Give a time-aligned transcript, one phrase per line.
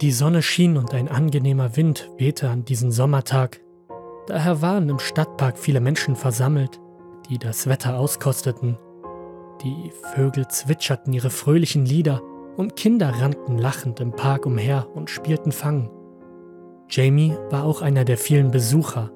[0.00, 3.60] Die Sonne schien und ein angenehmer Wind wehte an diesem Sommertag.
[4.26, 6.80] Daher waren im Stadtpark viele Menschen versammelt,
[7.30, 8.76] die das Wetter auskosteten.
[9.62, 12.22] Die Vögel zwitscherten ihre fröhlichen Lieder
[12.56, 15.90] und Kinder rannten lachend im Park umher und spielten Fang.
[16.90, 19.10] Jamie war auch einer der vielen Besucher,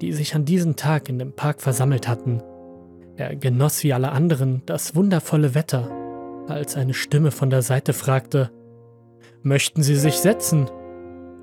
[0.00, 2.42] die sich an diesem Tag in dem Park versammelt hatten.
[3.16, 5.90] Er genoss wie alle anderen das wundervolle Wetter,
[6.48, 8.50] als eine Stimme von der Seite fragte,
[9.42, 10.70] Möchten Sie sich setzen?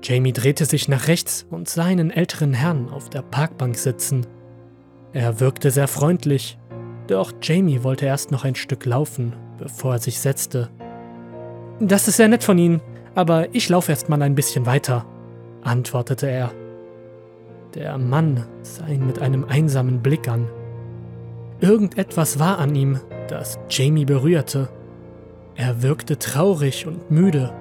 [0.04, 4.24] Jamie drehte sich nach rechts und sah einen älteren Herrn auf der Parkbank sitzen.
[5.12, 6.58] Er wirkte sehr freundlich,
[7.08, 10.70] doch Jamie wollte erst noch ein Stück laufen, bevor er sich setzte.
[11.80, 12.80] Das ist sehr nett von Ihnen,
[13.16, 15.04] aber ich laufe erst mal ein bisschen weiter,
[15.62, 16.52] antwortete er.
[17.74, 20.48] Der Mann sah ihn mit einem einsamen Blick an.
[21.60, 24.68] Irgendetwas war an ihm, das Jamie berührte.
[25.56, 27.52] Er wirkte traurig und müde.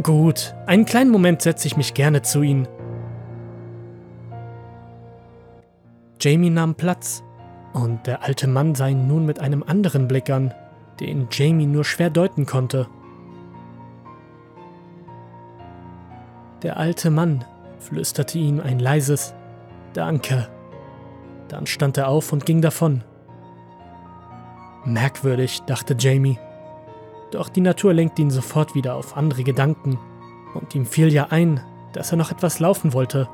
[0.00, 2.66] Gut, einen kleinen Moment setze ich mich gerne zu Ihnen.
[6.20, 7.22] Jamie nahm Platz
[7.72, 10.54] und der alte Mann sah ihn nun mit einem anderen Blick an,
[11.00, 12.86] den Jamie nur schwer deuten konnte.
[16.62, 17.44] Der alte Mann
[17.80, 19.34] flüsterte ihm ein leises
[19.94, 20.48] Danke.
[21.48, 23.02] Dann stand er auf und ging davon.
[24.84, 26.38] Merkwürdig, dachte Jamie.
[27.32, 29.98] Doch die Natur lenkte ihn sofort wieder auf andere Gedanken,
[30.54, 31.60] und ihm fiel ja ein,
[31.94, 33.28] dass er noch etwas laufen wollte.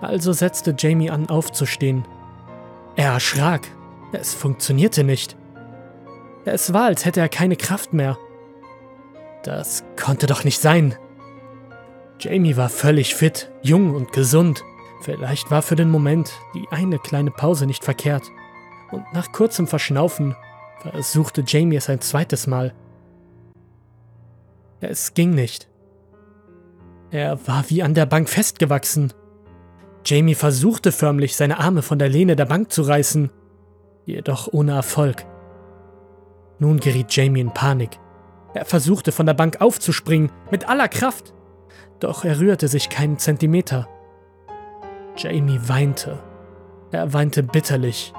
[0.00, 2.06] Also setzte Jamie an, aufzustehen.
[2.94, 3.68] Er erschrak.
[4.12, 5.36] Es funktionierte nicht.
[6.44, 8.16] Es war, als hätte er keine Kraft mehr.
[9.42, 10.94] Das konnte doch nicht sein.
[12.20, 14.62] Jamie war völlig fit, jung und gesund.
[15.00, 18.30] Vielleicht war für den Moment die eine kleine Pause nicht verkehrt.
[18.92, 20.36] Und nach kurzem Verschnaufen
[20.80, 22.72] versuchte Jamie es ein zweites Mal.
[24.80, 25.68] Es ging nicht.
[27.10, 29.12] Er war wie an der Bank festgewachsen.
[30.04, 33.30] Jamie versuchte förmlich, seine Arme von der Lehne der Bank zu reißen,
[34.04, 35.24] jedoch ohne Erfolg.
[36.58, 37.98] Nun geriet Jamie in Panik.
[38.54, 41.34] Er versuchte von der Bank aufzuspringen, mit aller Kraft,
[42.00, 43.88] doch er rührte sich keinen Zentimeter.
[45.16, 46.18] Jamie weinte.
[46.90, 48.12] Er weinte bitterlich.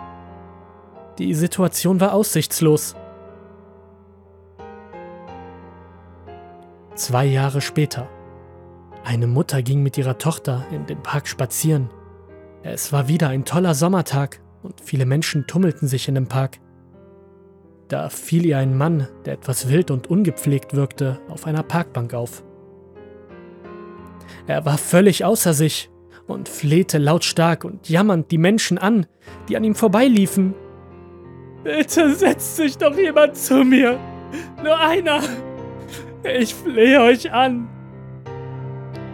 [1.18, 2.96] Die Situation war aussichtslos.
[7.00, 8.10] Zwei Jahre später.
[9.06, 11.90] Eine Mutter ging mit ihrer Tochter in den Park spazieren.
[12.62, 16.60] Es war wieder ein toller Sommertag und viele Menschen tummelten sich in dem Park.
[17.88, 22.44] Da fiel ihr ein Mann, der etwas wild und ungepflegt wirkte, auf einer Parkbank auf.
[24.46, 25.90] Er war völlig außer sich
[26.28, 29.06] und flehte lautstark und jammernd die Menschen an,
[29.48, 30.54] die an ihm vorbeiliefen.
[31.64, 33.98] Bitte setzt sich doch jemand zu mir.
[34.62, 35.22] Nur einer.
[36.24, 37.68] Ich flehe euch an.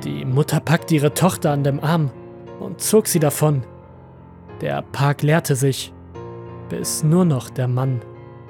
[0.03, 2.11] Die Mutter packte ihre Tochter an dem Arm
[2.59, 3.63] und zog sie davon.
[4.61, 5.93] Der Park leerte sich,
[6.69, 8.01] bis nur noch der Mann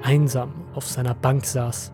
[0.02, 1.92] einsam auf seiner Bank saß.